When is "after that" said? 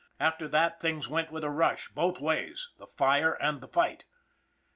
0.19-0.81